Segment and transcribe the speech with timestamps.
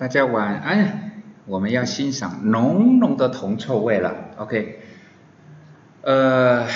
[0.00, 1.12] 大家晚安，
[1.44, 4.30] 我们要欣赏浓浓的铜臭味了。
[4.38, 4.78] OK，
[6.00, 6.66] 呃，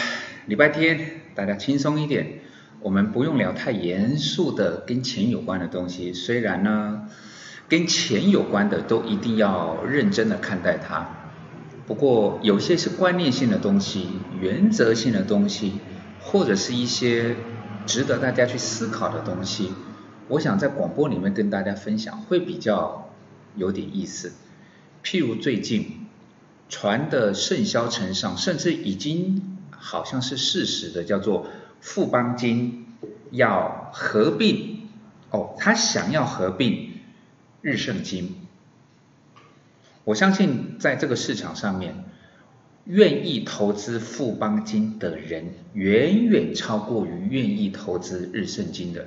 [0.45, 2.41] 礼拜天大家轻松一点，
[2.83, 6.13] 我们不用聊太严肃的跟钱有关的东西。
[6.13, 7.09] 虽然呢，
[7.67, 11.09] 跟钱有关的都一定要认真的看待它。
[11.87, 14.07] 不过有些是观念性的东西、
[14.39, 15.81] 原则性的东西，
[16.21, 17.37] 或者是一些
[17.87, 19.73] 值得大家去思考的东西，
[20.29, 23.04] 我想在广播里面跟大家分享会比较。
[23.57, 24.33] 有点意思，
[25.05, 26.07] 譬如最近
[26.69, 31.47] 传的甚嚣尘上，甚至已经好像是事实的，叫做
[31.81, 32.87] 富邦金
[33.31, 34.89] 要合并
[35.31, 36.95] 哦，他想要合并
[37.63, 38.35] 日盛金。
[40.05, 42.05] 我相信在这个市场上面，
[42.85, 49.07] 愿意投资富邦金的人远远超过于愿意投资日盛金的，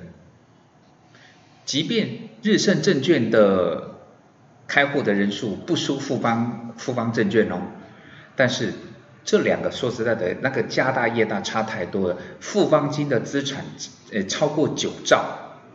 [1.66, 3.97] 即便日盛证券的。
[4.68, 7.56] 开户的人数不输富邦富邦证券哦，
[8.36, 8.74] 但是
[9.24, 12.18] 这两个说实在的，那个家大业大差太多了。
[12.38, 13.64] 富邦金的资产
[14.12, 15.24] 呃超过九兆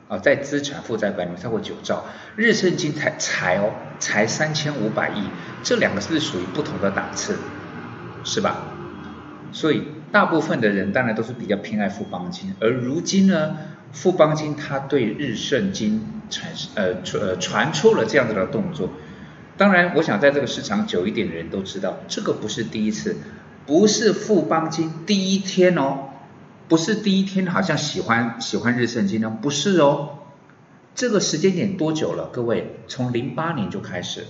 [0.07, 2.05] 啊，在资产负债表里面超过九兆，
[2.35, 5.27] 日盛金才才哦才三千五百亿，
[5.63, 7.37] 这两个是属于不同的档次，
[8.23, 8.63] 是吧？
[9.51, 13.57] 所以大部分的人当然都是比较偏爱富邦金，而如今呢？
[13.93, 18.89] 富邦金它对日盛金产呃传呃传出了这样子的动作，
[19.55, 23.15] 当然我想在这个市场久一点的人都知道，这个不是第一次，
[23.67, 26.09] 不是富邦金第一天哦，
[26.67, 30.17] 不是第一天好像喜欢喜欢日盛金呢，不是哦，
[30.95, 32.29] 这个时间点多久了？
[32.33, 34.27] 各位，从零八年就开始了，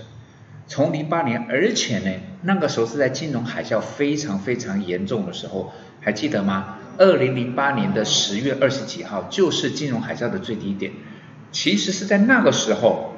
[0.66, 6.76] 从零八年，而且呢，那个时候是在金融海啸非常非常严重的时候，还记得吗？
[6.98, 10.92] 二零零八年的十月二十几号，就是金融海啸的最低点。
[11.52, 13.14] 其实是在那个时候，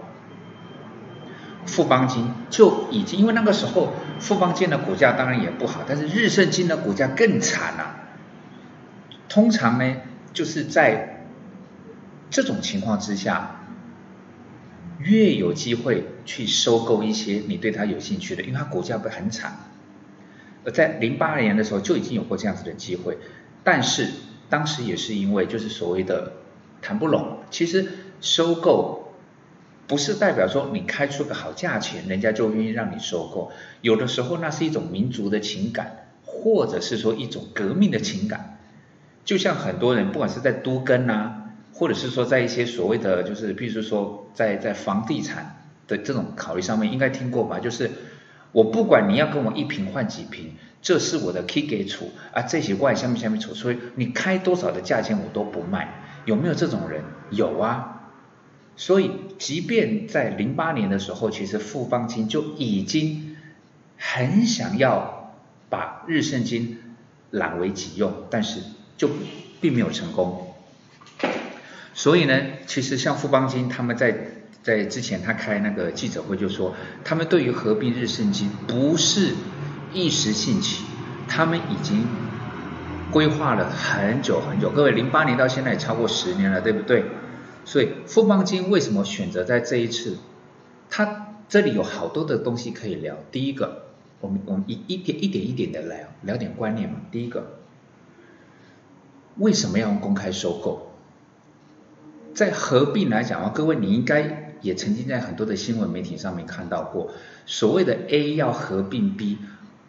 [1.65, 7.97] 富邦金就已经，因为那个时候富邦金的股价当然也不好，但是日盛金的股价更惨了。
[9.29, 9.97] 通常呢，
[10.33, 11.25] 就是在
[12.31, 13.63] 这种情况之下，
[14.99, 19.57] 越有机会去收购一些你对它有兴趣的，因为它股价不很惨。
[20.65, 23.17] 而在零八年的时候就已经有过这样子的机会。
[23.67, 24.09] 但是
[24.49, 26.35] 当时也是因为就是所谓的
[26.81, 27.89] 谈不拢，其实
[28.21, 29.13] 收购
[29.89, 33.51] 不是代表说你开出个好价钱，人家就愿意让你收购。
[33.81, 38.61] 有的时候那是一种民族的情感，或者是说一种革命的情感。
[39.25, 47.59] 就像很多人不管是在都根啊，或者是说在一些所谓的就是，比如说在在房地产的这种考虑上面，应该听过吧？
[47.59, 47.91] 就是
[48.53, 50.55] 我不管你要跟我一平换几平。
[50.87, 57.03] 这是我的 key 给出啊，这些外下面下面处，所以你开多少的价钱我都不卖，有没有这种人？
[57.31, 58.13] 有啊，
[58.77, 63.37] 所以即便在零八年的时候，其实富邦金就已经
[63.99, 65.35] 很想要
[65.69, 66.79] 把日盛金
[67.33, 68.61] 揽为己用，但是
[68.97, 69.11] 就
[69.61, 70.55] 并没有成功。
[71.95, 74.17] 所以呢，其实像富邦金他们在
[74.63, 79.35] 在之前他开那个记者会就说，他们对于合并日盛金不是。
[79.97, 80.85] 一时兴起，
[81.27, 82.07] 他们已经
[83.11, 84.69] 规划了很久很久。
[84.69, 87.07] 各位，零八年到现在也超过十年了，对不对？
[87.65, 90.19] 所以富邦金为什么选择在这一次？
[90.91, 93.17] 它这里有好多的东西可以聊。
[93.33, 93.87] 第一个，
[94.21, 96.97] 我们我们一一点一点一点的来聊点观念嘛。
[97.11, 97.55] 第一个，
[99.39, 100.93] 为什么要公开收购？
[102.35, 107.13] 在合并来讲啊，各位你应该也曾经在很多的新闻媒体上面看到过，
[107.47, 109.39] 所谓的 A 要合并 B。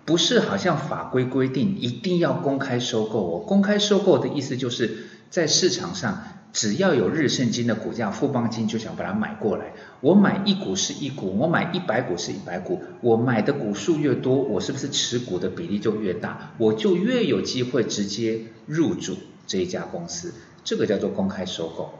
[0.08, 5.00] 不是好像法规规定一定要公开收购哦，公开收购的意思就是
[5.30, 6.24] 在市场上
[6.54, 9.74] 只要有日盛金的股价，富邦金就想把它买过来。
[10.00, 16.54] 我买一股是一股，我买一百股是一百股，我买的股数越多，我是不是持股的比例就越大？
[16.58, 20.34] 我就越有机会直接入主这一家公司，
[20.64, 21.94] 这个叫做公开收购。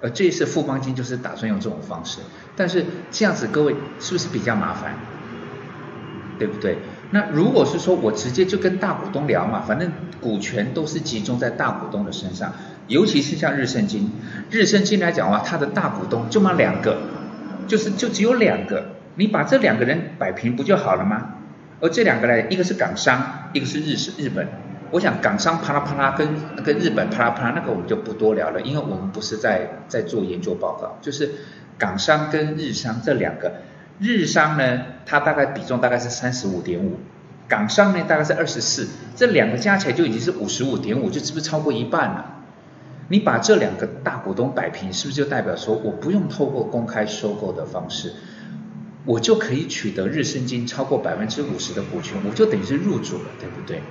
[0.00, 2.20] 而这一次富邦金就是打算用这种方式，
[2.56, 4.98] 但是这样子各位是不是比较麻烦？
[6.38, 6.78] 对不对？
[7.12, 9.90] 那如果是说我直接就跟大股东聊嘛，反正
[10.20, 12.52] 股权都是集中在大股东的身上，
[12.86, 14.10] 尤其是像日盛金，
[14.50, 16.98] 日盛金来讲的话，它的大股东就嘛两个，
[17.66, 21.34] 就是就只有两个，你把这两个人摆平不就好了吗？
[21.80, 24.46] 而这两个呢，一个是港商，一个是日日本，
[24.92, 26.28] 我想港商啪啦啪啦跟
[26.62, 31.28] 跟日本啪啦啪啦那个我们就不多聊了，因为我们不是在在做研究报告，就是
[31.76, 33.50] 港商跟日商这两个。
[34.00, 36.96] 日商呢，它大概比重大概是三十五点五，
[37.46, 42.36] 港商呢大概是二十四，这两个加起来就已经是五十五点五，就是不是超过一半了？
[43.08, 48.14] 你把这两个大股东摆平，是不是就代表说我不用透过公开收购的方式，
[49.04, 53.82] 我就可以取得日升金超过百分之五十的股权，我就等于是入主了，对不对？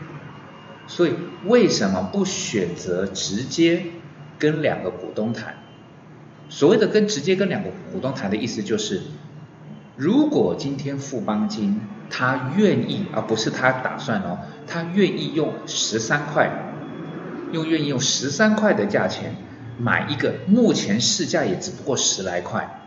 [0.88, 1.13] 所以
[1.45, 3.83] 为什么不选择直接
[4.39, 5.57] 跟两个股东谈？
[6.47, 9.01] 所谓的跟直接跟两个股东谈的意思就是，
[10.00, 16.50] 如果今天富邦金他愿意，而不是他打算哦，他愿意用十三块。
[17.51, 19.36] 又愿意用十三块的价钱
[19.78, 22.80] 买一个目前市价也只不过十来块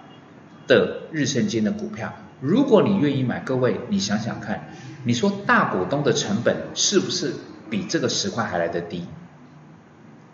[0.66, 4.70] 的日盛金的股票，如果你愿意买，各位你想想看，
[5.04, 7.34] 你说大股东的成本是不是
[7.68, 9.04] 比这个十块还来得低？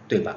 [0.06, 0.36] 对吧？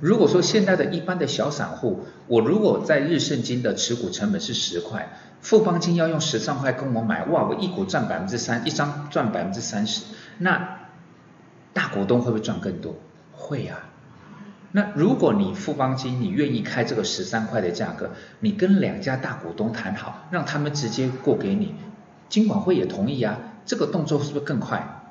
[0.00, 5.08] 如果说现在的一般的小散户，我如果在日盛金的持股成本是十块，
[5.40, 10.04] 富邦金要用十三块跟我买，哇，我一股赚百分之三，一张赚百分之三十，
[10.38, 10.78] 那
[11.72, 12.96] 大股东会不会赚更多？
[13.32, 13.78] 会呀，
[14.72, 18.10] 那如果你富邦金你愿意开这个十三块的价格，
[18.40, 21.74] 你跟两家大股东谈好，让他们直接过给你，
[22.28, 25.02] 金管会也同意啊，这个动作是不是更快？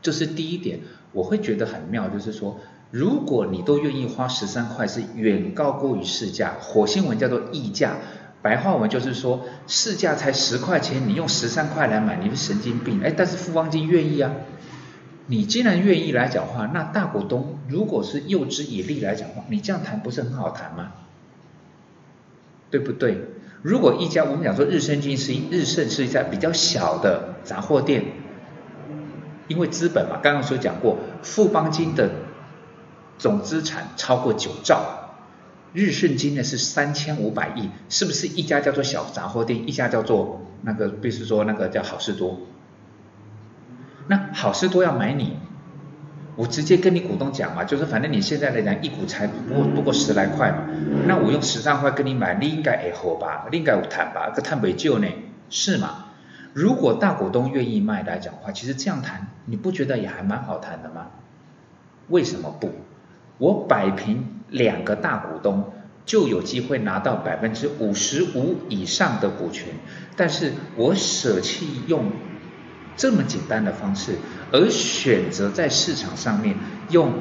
[0.00, 0.80] 这是第一点，
[1.12, 2.58] 我会觉得很妙，就是说，
[2.90, 7.96] 如果你都愿意花十三块，是远高过于市价，火星文叫做溢价，
[8.40, 14.32] 白话文就是说市价才十块钱，你用十三块来买，你是神经病，哎，但是富邦金愿意啊。
[15.26, 20.92] 你既然愿意来讲话，那大股东如果是诱之以利来讲话，你这样谈不是很好谈吗？
[22.70, 23.22] 对不对？
[23.62, 28.04] 如果一家我们讲说日升金是日盛是一家比较小的杂货店，
[29.48, 32.10] 因为资本嘛，刚刚所讲过，富邦金的
[33.18, 34.97] 总资产超过九兆，
[35.72, 42.40] 日盛金呢是三千五百亿，是不是一家叫做小杂货店，一家叫做那个，比如说那个叫好事多？
[44.06, 45.36] 那好事多要买你，
[46.36, 50.64] 我直接跟你股东讲嘛，就是反正你现在来讲一股才不过不过十来块嘛，
[51.06, 55.08] 那我用十三块跟你买，你应该会好吧，你应该有谈吧，个谈不就呢？
[55.50, 56.06] 是吗？
[56.54, 61.08] 如果大股东愿意卖来讲的话，其实这样谈，你不觉得也还蛮好谈的吗？
[62.08, 62.70] 为什么不？
[63.36, 65.72] 我摆平两个大股东，
[66.04, 69.74] 就有机会拿到百分之五十五以上的股权，
[70.16, 72.10] 但是我舍弃用。
[72.96, 74.16] 这么简单的方式，
[74.50, 76.56] 而选择在市场上面
[76.90, 77.12] 用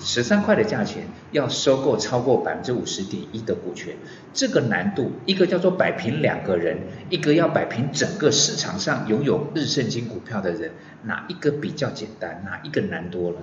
[0.00, 3.94] 十三块的价钱要收购超过百分之五十点一的股权，
[4.32, 6.78] 这个难度，一个叫做摆平两个人，
[7.10, 10.70] 一个要摆平整个市场上拥有日盛金股票的人，
[11.02, 12.42] 哪一个比较简单？
[12.46, 13.36] 哪一个难多了？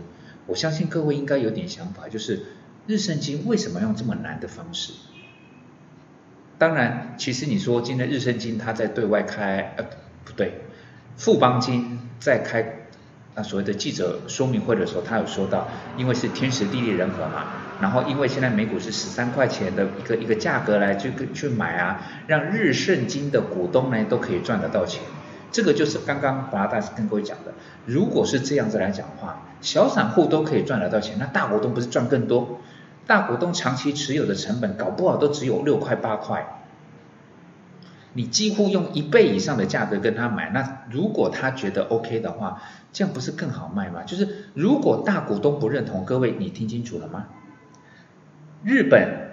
[0.48, 2.42] 我相信各位应该有点想法，就是
[2.86, 4.94] 日盛金为什么用这么难的方式？
[6.58, 9.86] 当然，其实你说今天日盛金它在对外开，呃，
[10.26, 10.62] 不对。
[11.16, 12.88] 富邦金在开
[13.36, 17.46] 那所谓的记者说明会的时候，他有说到，因为是天时地利人和嘛，
[17.82, 25.02] 然后因为现在美股是十三块钱的一个一个价格来去去买啊，让日盛金的股东呢都可以赚得到钱。
[25.52, 27.54] 这个就是刚刚巴大师跟各位讲的，
[27.86, 32.60] 如果是这样子来讲话，小散户都可以赚得到钱，那大股东不是赚更多？
[33.06, 36.60] 大股东长期持有的成本搞不好都只有六块八块。
[38.16, 44.04] 你几乎用一倍以上的价格跟他买，那如果他觉得 OK 的话，这样不是更好卖吗？
[44.04, 47.26] 就是如果大股东不认同，各位你听清楚了吗？
[48.64, 49.32] 日本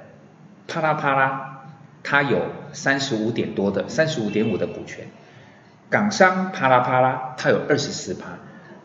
[0.66, 1.66] 啪啦啪啦，
[2.02, 2.40] 它有
[2.72, 5.08] 三十五点多的三十五点五的股权，
[5.90, 8.38] 港商啪啦啪啦，它有二十四趴，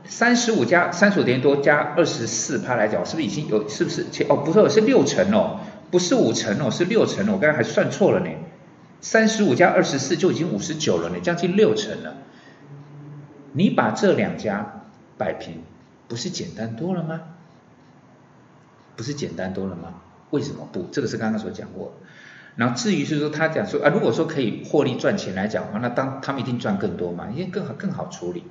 [0.08, 4.06] 三十五加三十五点多加二十四趴来讲，是不是已经有是不是？
[4.30, 5.60] 哦，不是，是六成哦，
[5.92, 8.30] 不是五成哦，是六成哦，我刚才还算错了呢。
[9.02, 12.18] 三十五加二十四就已经五十九了，呢将近六成了。
[13.54, 14.84] 你把这两家
[15.18, 15.64] 摆平，
[16.08, 17.22] 不是简单多了吗？
[18.96, 19.96] 不是简单多了吗？
[20.30, 20.88] 为什么不？
[20.92, 21.94] 这个是刚刚所讲过。
[22.56, 28.44] 然后至于是说他讲说啊，如果说可以获利赚钱来讲的话，那当他们一定赚更多嘛，因为更好更好处理。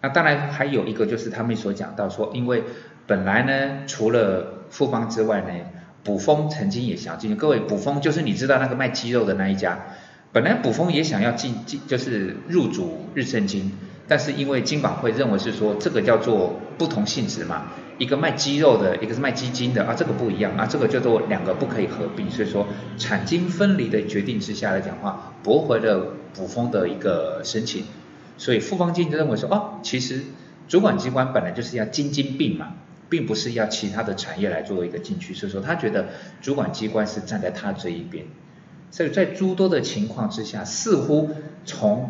[0.00, 2.64] 那当然还有一个就是他们所讲到说，因为
[3.06, 5.48] 本来呢，除了富邦之外呢。
[6.02, 9.78] 卜峰曾经也想进，各位，卜峰就是你知道那个卖鸡肉的那一家，
[10.32, 13.70] 本来卜峰也想要进进，就是入主日盛金，
[14.08, 22.66] 但是因为金管会认为是说这个叫做不同性质嘛，一个卖鸡肉的，一个是卖基金的啊，这个不一样啊，这个叫做两个不可以合并，所以说
[22.96, 27.84] 产金分离的决定之下来讲话，驳回了卜峰的一个申请，
[28.40, 30.22] 所以富邦金就认为说哦，其实
[30.66, 32.72] 主管机关本来就是要金金并嘛。
[33.10, 38.26] 并不是要其他的产业来做一个进去，所以说他觉得主管机关是站在他这一边，
[38.92, 41.30] 所以在诸多的情况之下，似乎
[41.64, 42.08] 从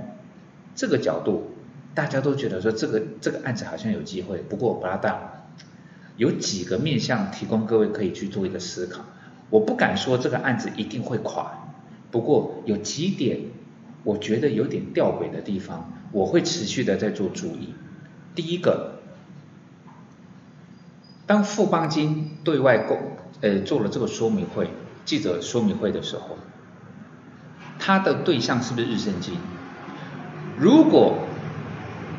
[0.75, 1.53] 这个角度
[1.95, 5.47] 大家都觉得说这个这个案子好像有机会，不过不拉大，
[6.19, 9.07] 有几个面向提供各位可以去做一个思考。
[9.49, 11.73] 我不敢说这个案子一定会垮，
[12.11, 13.41] 不过有几点
[14.05, 17.75] 我觉得有点吊诡的地方，我会持续的在做注意。
[18.35, 19.01] 第一个，
[21.27, 22.99] 当富邦金对外公
[23.41, 24.71] 呃做了这个说明会，
[25.05, 26.39] 记者说明会的时候，
[27.79, 29.35] 他的对象是不是日升金？
[30.57, 31.19] 如果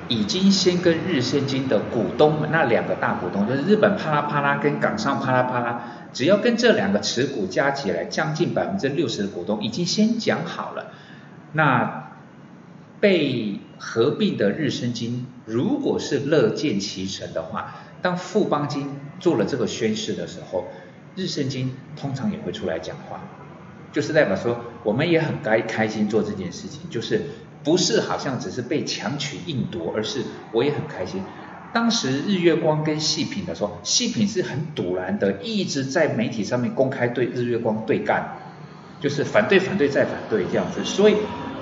[0.10, 10.92] 已经先跟日升金的股东那两个大股东，就是日本啪啦啪啦跟港商啪啦啪啦，只要跟这两个持股加起来将近百分之六十的股东已经先讲好了，
[11.54, 12.12] 那
[13.00, 18.88] 被合并的日升金如果是乐见其成的话，当富邦金
[19.20, 20.66] 做了这个宣誓的时候，
[21.16, 23.20] 日升金通常也会出来讲话，
[23.92, 27.22] 就是代表说我们也很该开心做这件事情，就是。
[27.64, 31.22] 不是好像只是被强取硬夺，而是我也很开心。
[31.72, 38.40] 当时日月光跟细品的时候，细品是很堵然的，一直在媒体上面公开对日月光对干，
[39.00, 40.84] 就是反对、反对再反对这样子。
[40.84, 41.18] 所以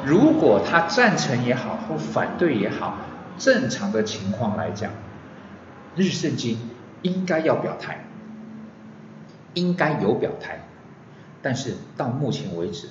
[0.05, 2.97] 如果他赞成也好，或反对也好，
[3.37, 4.91] 正常的情况来讲，
[5.95, 6.57] 日圣经
[7.01, 8.05] 应该要表态，
[9.53, 10.61] 应该有表态。
[11.41, 12.87] 但是到目前为止，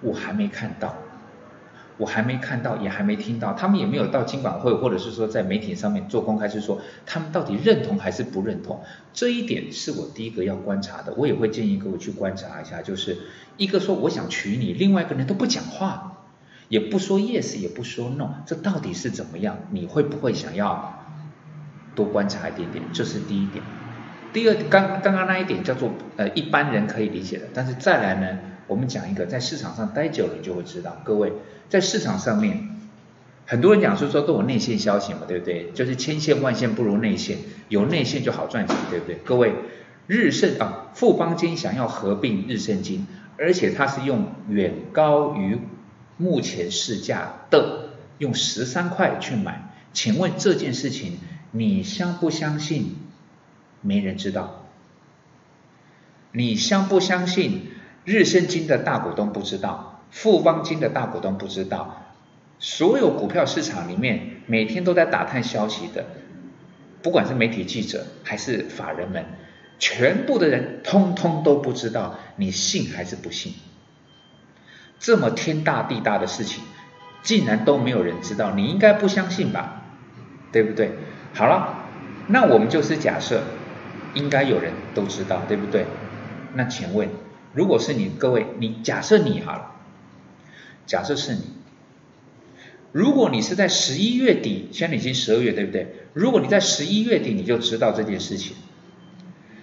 [0.00, 0.94] 我还没看到。
[1.96, 8.80] 我还没看到，也还没听到，他们也没有到经管会，或者是说在媒体上面做公开，是说他们到底认同还是不认同？
[9.12, 13.18] 这一点是我第一个要观察的，我也会建议各位去观察一下，就是
[13.56, 16.17] 一个说我想娶你，另外一个人都不讲话，
[16.68, 19.58] 也不说 yes，也不说 no，这到底是怎么样？
[19.70, 21.04] 你会不会想要
[21.94, 22.84] 多观察一点点？
[22.92, 23.64] 这是第一点。
[24.32, 28.38] 第二，刚刚刚那一点叫做呃一般人可以理解的，但是再来呢？
[28.66, 31.00] 我们讲一个，在市场上待久了，你就会知道。
[31.02, 31.32] 各位，
[31.70, 32.68] 在市场上面，
[33.46, 35.70] 很多人讲说说都有内线消息嘛，对不对？
[35.72, 37.38] 就是千线万线不如内线，
[37.70, 39.14] 有内线就好赚钱，对不对？
[39.24, 39.54] 各位，
[40.06, 43.06] 日盛啊，富邦金想要合并日盛金，
[43.38, 45.58] 而且它是用远高于
[46.18, 49.72] 目前市价的，用十三块去买。
[49.94, 51.18] 请问这件事情，
[51.50, 52.96] 你相不相信？
[53.80, 54.66] 没人知道。
[56.32, 57.70] 你相不相信？
[58.04, 62.14] 日升金的大股东不知道，富邦金的大股东不知道，
[62.58, 66.06] 所有股票市场里面每天都在打探消息的，
[67.02, 69.26] 不管是媒体记者还是法人们，
[69.78, 73.52] 全部的人通通都不知道，你信还是不信？
[74.98, 76.62] 这么天大地大的事情，
[77.22, 79.82] 竟然都没有人知道，你应该不相信吧？
[80.52, 80.92] 对不对？
[81.34, 81.84] 好了，
[82.26, 83.42] 那我们就是假设，
[84.14, 85.86] 应该有人都知道，对不对？
[86.54, 87.08] 那请问？
[87.54, 89.72] 如果是你，各位，你假设你好了，
[90.86, 91.40] 假设是你，
[92.92, 95.94] 如果你是在十一月底，现在已经十二月，对不对？
[96.12, 98.56] 如果你在十一月底你就知道这件事情，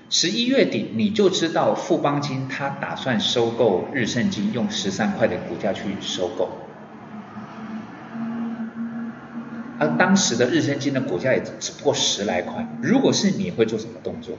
[0.10, 6.50] 十一月底你就知道富邦金他打算收购日盛金，用十三块的股价去收购，
[9.80, 14.38] 而当时的日盛金的股价也只不过十来块，如果是你会做什么动作？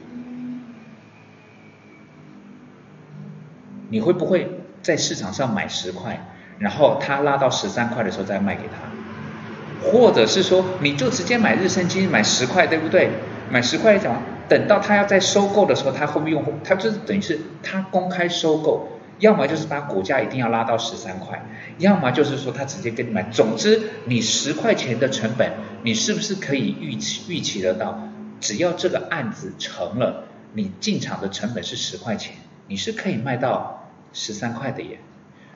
[3.89, 13.11] 你会不会在市场上买十块，然后它拉到十三块的时候再卖给他，或者是说你就直接买日盛金买十块，对不对？
[13.51, 16.45] 买十块讲，等到他要在收购的时候，他会不会用？
[16.65, 18.89] 他就是等于是他公开收购，
[19.19, 21.45] 要么就是把股价一定要拉到十三块，
[21.79, 23.23] 要么就是说他直接跟你买。
[23.25, 28.09] 总之，你十块钱的成本，你是不是可以预期预期得到？
[28.41, 32.35] 只要这个案子成了，你进场的成本是十块钱。
[32.69, 34.99] 你是可以卖到十三块的耶，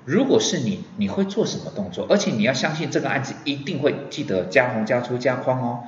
[0.04, 2.06] 如果是你，你会做什么动作？
[2.08, 5.80] 而且你要相信这个案子一定会记得加红加粗加框哦，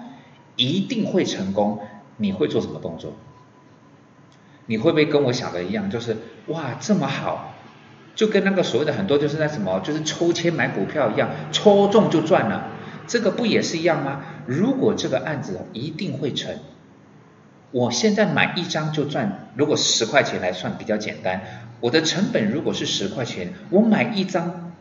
[0.57, 1.79] 一定会成功。
[2.17, 3.15] 你会做什么动作？
[4.67, 6.17] 你会不会跟我想的一样，就是
[6.47, 7.55] 哇这么好，
[8.15, 12.69] 就跟那个所谓的很多就是那什么，就是抽签买股票一样，抽中就赚了，
[13.09, 14.23] 这个不也是一样吗？
[14.47, 16.55] 如果这个案子一定会成。
[17.73, 21.41] 我现在买一张就赚，如果十块钱来算比较简单，
[21.81, 24.73] 我的成本如果是十块钱，我买一张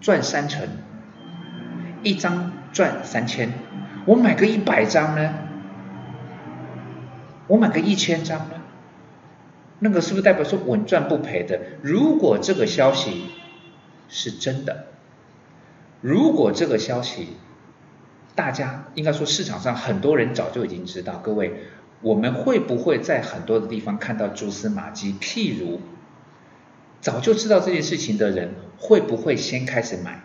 [0.00, 0.66] 赚三成，
[2.02, 3.52] 一张赚三千，
[4.06, 5.34] 我买个一百张呢？
[7.52, 8.54] 我买个一千张呢？
[9.78, 11.60] 那个是不是代表说稳赚不赔的？
[11.82, 13.26] 如果这个消息
[14.08, 14.86] 是真的，
[16.00, 17.36] 如果这个消息
[18.34, 21.64] 大家应该说市场上很多人早就已经知道，各位。
[22.00, 25.14] 我们会不会在很多的地方看到蛛丝马迹？
[25.20, 25.80] 譬如
[27.02, 30.24] 早就知道这件事情的人，会不会先开始买？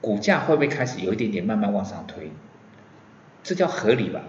[0.00, 2.32] 股价会不会开始有一点点慢慢往上推？
[3.44, 4.22] 这叫合理吧？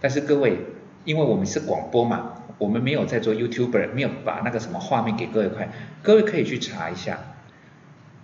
[0.00, 0.58] 但是各位，
[1.04, 7.18] 因为我们是广播嘛，我们没有在做 YouTuber，没有把那个什么画面给各位看，各位可以去查一下。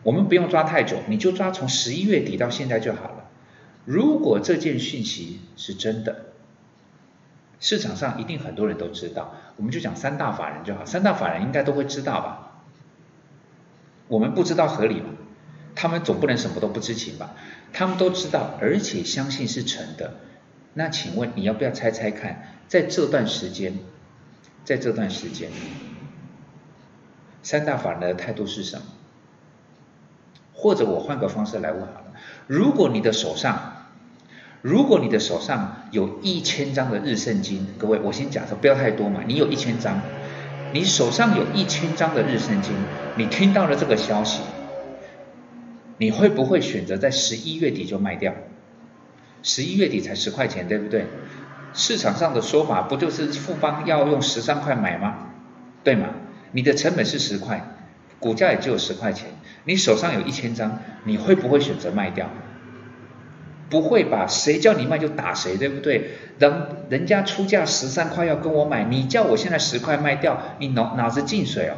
[0.03, 3.31] 我们不用抓太久，你就抓从十一月底到现在就好了。
[3.85, 6.33] 如果这件讯息是真的，
[7.59, 12.63] 市场上一定很多人都知道，我们就讲三大法人就好，三大法人应该都会知道吧？
[14.09, 15.11] 我们不知道合理吗？
[15.75, 17.35] 他们总不能什么都不知情吧？
[17.73, 20.15] 他们都知道，而且相信是成的。
[20.75, 23.75] 那请问你要不要猜猜看，在这段时间，
[24.65, 25.50] 在这段时间，
[27.43, 28.83] 三大法人的态度是什么？
[30.55, 32.12] 或者我换个方式来问好了，
[32.47, 33.87] 如果你的手上，
[34.62, 40.00] 如果你的手上有一千张的日圣经，各位，我先假设不要太多嘛，你有一千张，
[40.73, 42.73] 你手上有一千张的日圣经，
[43.17, 44.43] 你听到了这个消息。
[45.97, 48.35] 你会不会选择在十一月底就卖掉？
[49.42, 51.06] 十一月底才十块钱，对不对？
[51.73, 55.28] 市场上的说法不就是富邦要用十三块买吗？
[55.85, 56.09] 对吗？
[56.52, 57.64] 你的成本是十块，
[58.18, 59.28] 股价也只有十块钱，
[59.64, 62.28] 你手上有一千张，你会不会选择卖掉？
[63.70, 64.26] 不会吧？
[64.26, 66.11] 谁叫你卖就打谁，对不对？
[66.40, 71.76] 人人家出价十三块要跟我买，你叫我现在十块卖掉，你脑脑子进水哦？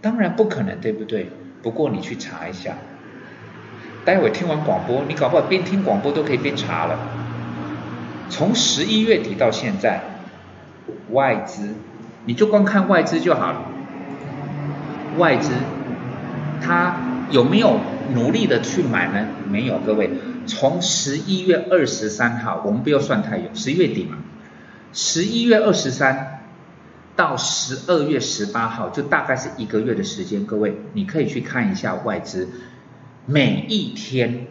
[0.00, 1.30] 当然不可能，对不对？
[1.62, 2.76] 不过你去查一下。
[4.04, 6.98] 待会听完广播，你搞不好边听广播都可以边查了。
[8.28, 10.00] 从十一月底到现在，
[11.10, 11.74] 外资，
[12.24, 13.62] 你就光看外资就好了。
[15.18, 15.52] 外资，
[16.60, 16.96] 它
[17.30, 17.78] 有没有
[18.14, 19.28] 努力的去买呢？
[19.48, 20.10] 没有，各位，
[20.46, 24.16] 从十一月二十三号，我们不要算太远，十一月底嘛，
[24.92, 26.40] 十一月二十三
[27.14, 30.44] 到十二月十八号，就大概是一个月的时间。
[30.44, 32.48] 各位，你可以去看一下外资。
[33.26, 34.46] 每一天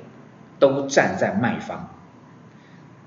[0.60, 1.89] 都站在卖方，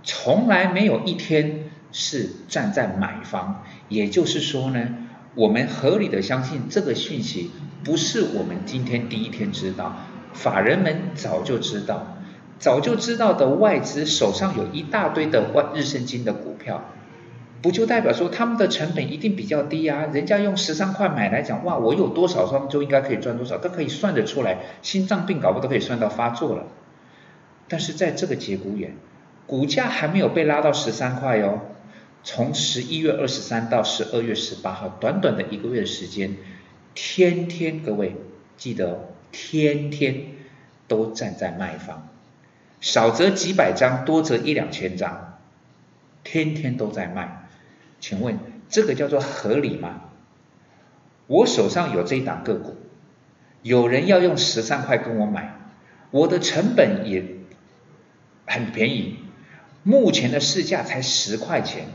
[0.03, 3.63] 从来没有一天是站在买方。
[3.89, 4.89] 也就是说呢，
[5.35, 7.51] 我们合理的相信这个讯息
[7.83, 9.97] 不是我们今天第一天知道，
[10.33, 12.19] 法人们早就知道，
[12.59, 16.85] 早就知道的外资手上有一大堆的万日升金的股票。
[17.65, 20.05] 不就代表说他们的成本一定比较低啊？
[20.13, 26.67] 人家用十三块买来讲，哇，我有多少双就应该可以赚多少，都可以算得出来，心脏病搞不都可以算到发作了。
[27.67, 28.97] 但是在这个节骨眼，
[29.47, 31.61] 股价还没有被拉到十三块哦。
[32.23, 36.37] 从十一月二十三到十二月十八号，短短的一个月的时间，
[36.95, 38.15] 天天各位
[38.59, 40.27] 记得，天天
[40.87, 42.11] 都站在卖方，
[42.83, 45.39] 少则几百张，多则一两千张，
[46.23, 47.44] 天天都在卖。
[48.07, 48.39] 请问
[48.69, 50.03] 这个叫做合理吗？
[51.27, 52.77] 我手上有这一档个股，
[53.63, 55.57] 有人要用十三块跟我买，
[56.11, 57.25] 我的成本也
[58.45, 59.17] 很便宜，
[59.85, 61.87] 目前的市价才十块钱，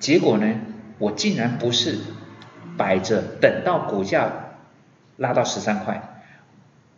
[0.00, 0.56] 结果呢，
[0.98, 2.00] 我竟然不是
[2.76, 4.56] 摆着等到股价
[5.16, 6.18] 拉到十三块，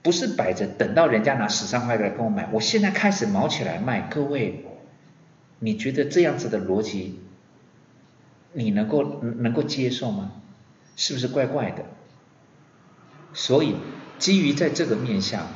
[0.00, 4.64] 不是摆着等到人家拿十三块来跟我买，我现在开始毛起来卖，各位，
[5.59, 7.20] 你觉得这样子的逻辑？
[8.52, 10.32] 你能够能够接受吗？
[10.96, 11.84] 是不是怪怪的？
[13.32, 13.76] 所以
[14.18, 15.46] 基于在这个面相，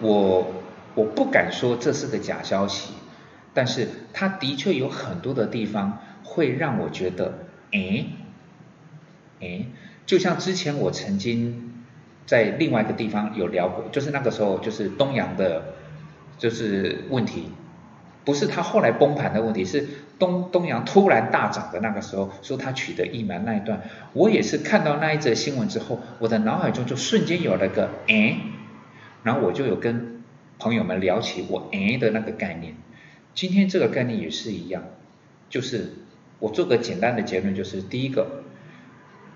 [0.00, 0.54] 我
[0.94, 2.94] 我不敢说这是个假消息，
[3.52, 8.06] 但是它的确有很多的地方会让我觉得，哎，
[9.40, 9.66] 哎，
[10.06, 11.72] 就像之前我曾经
[12.24, 15.74] 在另外一个地方有聊过，就是那个时候就是东阳的，
[16.38, 17.50] 就是问题。
[18.24, 19.86] 不是他后来崩盘的问题，是
[20.18, 23.82] 东东阳突然大涨的那个时候，说他取得疫苗那一段，
[24.14, 28.38] 我也是看到那一则新闻之后，我的脑海中就瞬间有了个哎，
[29.22, 30.22] 然后我就有跟
[30.58, 32.74] 朋友们聊起我哎的那个概念。
[33.34, 34.84] 今天这个概念也是一样，
[35.50, 35.92] 就是
[36.38, 38.44] 我做个简单的结论，就是第一个，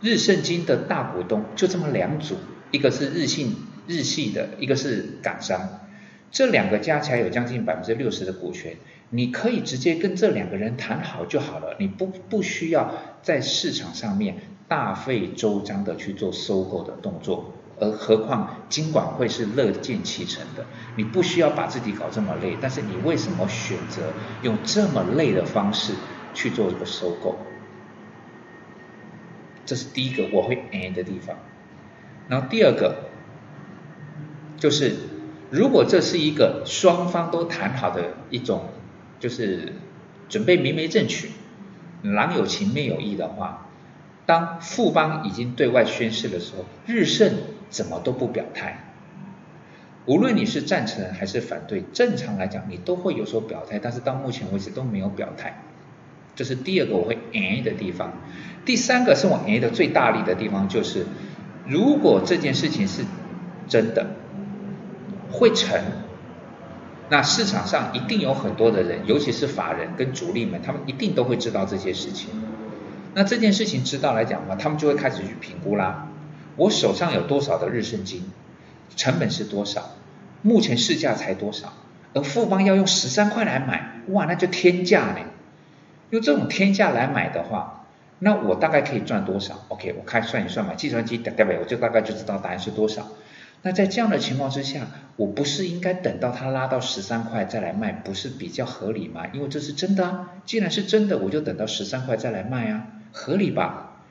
[0.01, 2.37] 日盛金的大股东就这么两组，
[2.70, 3.55] 一个是日信
[3.87, 5.81] 日系的，一个是港商。
[6.31, 8.77] 这两个加起来有将近百分之六十的股权，
[9.09, 14.37] 你可以直接跟这两个人谈好就好了，你不不需要在市场上面
[14.69, 24.12] 大费周章的去做收购的动作，而何况金管会是乐见其成的，你不需要把自己搞这么累，但是你为什么选择
[24.43, 25.95] 用这么累的方式
[26.35, 27.38] 去做这个收购？
[29.64, 31.37] 这是第一个我会 a 的地方，
[32.29, 33.09] 然后第二个
[34.59, 34.95] 就是。
[35.51, 38.65] 如果这是一个双方都谈好的一种，
[39.19, 39.73] 就是
[40.29, 41.31] 准备明媒正娶，
[42.03, 43.67] 郎有情妹有意的话，
[44.27, 47.33] 当富邦已经对外宣誓的时候，日盛
[47.71, 48.85] 怎么都不表态？
[50.05, 55.63] 无论你是赞成还是反对，正常来讲你都会有所表态，但是到目前为止都没有表态。
[56.35, 58.13] 这是第二个我会诶的地方。
[58.65, 61.07] 第三个是我诶的最大力的地方，就是
[61.67, 63.05] 如果这件事情是
[63.67, 64.07] 真的
[65.31, 65.81] 会成，
[67.09, 72.31] 那市场上一定有很多的人，尤其是法人跟主力们，他们一定都会知道这些事情。
[73.14, 76.09] 那这件事情知道来讲的话，他们就会开始去评估啦。
[76.57, 78.31] 我手上有多少的日盛金，
[78.97, 79.91] 成本是多少，
[80.43, 81.73] 目前市价才多少，
[82.14, 85.21] 而富邦要用十三块来买，哇，那就天价呢。
[86.11, 87.85] 用这种天价来买的话，
[88.19, 93.09] 那我大概可以赚多少？OK，我开算一算嘛，计算机代表我就大概就知道答案是多少。
[93.62, 99.27] 那在这样的情况之下，我不是应该等到它拉到十三块再来卖，不是比较合理吗？
[99.33, 104.03] 因为这是真的啊，既然是真的，我就等到十三块再来卖啊，合理吧？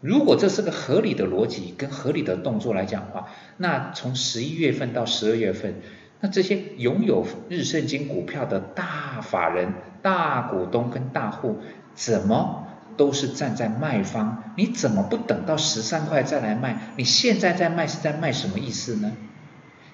[0.00, 5.74] 如果这是个合理的逻辑跟合理的动作来讲的话，那从十一月份到十二月份。
[6.20, 11.58] 那这些拥有日盛金股票的大法人、大股东跟大户，
[11.94, 12.66] 怎么
[12.98, 14.52] 都是站在卖方？
[14.56, 16.92] 你怎么不等到十三块再来卖？
[16.96, 19.12] 你现在在卖是在卖什么意思呢？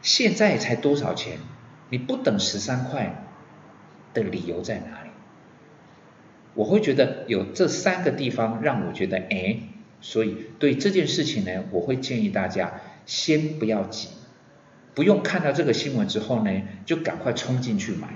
[0.02, 1.38] 现在才多少钱？
[1.90, 3.24] 你不等十三块
[4.12, 5.10] 的理由在哪里？
[6.54, 9.58] 我会觉得有这三个地方让我觉得，哎，
[10.00, 14.08] 所以对这件事情呢，我会建议大家先不要急。
[14.94, 18.06] 不用看到这个新闻之后呢，就赶快冲进去买，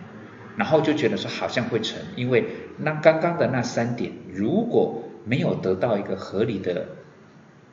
[0.56, 2.44] 然后就觉得说好像会成，因为
[2.78, 6.86] 那刚刚的那三点如果没有得到一个合理的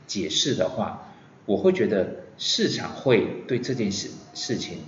[0.07, 1.13] 解释的话，
[1.45, 4.79] 我会觉得市场会对这件事事情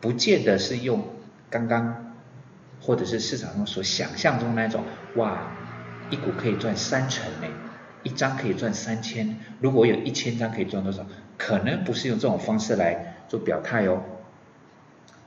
[0.00, 1.04] 不见得是用
[1.48, 2.14] 刚刚
[2.80, 4.84] 或者是市场中所想象中那种
[5.16, 5.52] 哇
[6.10, 7.46] 一股可以赚三成呢，
[8.02, 11.06] 一张可以赚三千，如果有一千张可以赚多少，
[11.38, 13.08] 可能不是用这种方式来。
[13.32, 14.02] 做表态哦，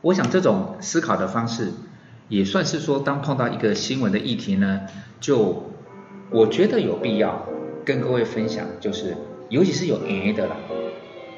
[0.01, 1.71] 我想这种思考的方式
[2.27, 4.81] 也算是说，当碰到一个新闻的议题呢，
[5.19, 5.71] 就
[6.31, 7.47] 我觉得有必要
[7.83, 9.15] 跟各位分享，就是
[9.49, 10.57] 尤其是有 A 的啦，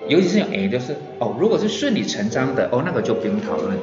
[0.08, 3.78] 尤其是有 A 就是哦，如果是顺理成章的哦，那个就不用讨论。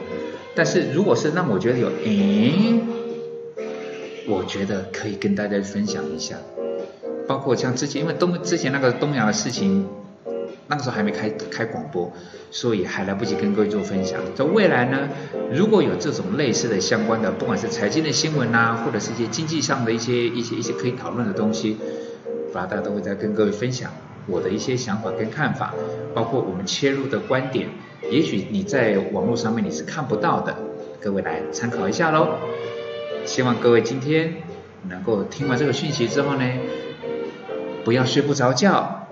[0.55, 2.81] 但是如果是让我觉得有 A，
[4.27, 6.37] 我觉得可以跟大家分享一下，
[7.27, 9.87] 包括像之前因为东之前那个东亚的事情。
[10.67, 12.11] 那个时候还没开开广播，
[12.51, 14.21] 所以还来不及跟各位做分享。
[14.35, 15.09] 在未来呢，
[15.53, 21.77] 如果有这种类似的相关的，不管是财经的新闻呐，或者是一些经济上的一些一些一些可以讨论的东西，
[22.53, 23.91] 大家都会再跟各位分享
[24.27, 25.75] 我的一些想法跟看法，
[26.15, 27.69] 包括我们切入的观点，
[28.11, 30.57] 也许你在网络上面你是看不到的，
[31.01, 32.29] 各位来参考一下喽。
[33.27, 34.35] 希望各位今天
[34.89, 36.45] 能够听完这个讯息之后呢，
[37.85, 39.04] 不要睡不着觉。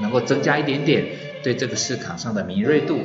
[0.00, 1.04] 能够增加一点点
[1.42, 2.98] 对这个市场上的敏锐度，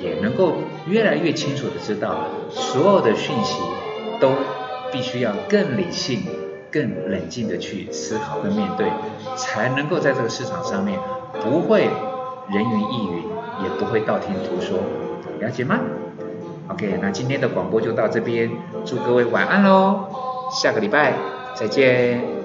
[0.00, 0.54] 也能够
[0.86, 3.60] 越来越清楚的知道，所有的讯息
[4.20, 4.30] 都
[4.92, 6.22] 必须要更理性、
[6.70, 8.86] 更冷静的去思考跟面对，
[9.36, 10.98] 才能够在这个市场上面
[11.40, 11.88] 不会
[12.50, 13.22] 人云亦云，
[13.62, 14.78] 也不会道听途说，
[15.40, 15.80] 了解吗
[16.68, 18.50] ？OK，那今天的广播就到这边，
[18.84, 20.06] 祝各位晚安喽，
[20.60, 21.14] 下个礼拜
[21.54, 22.41] 再见。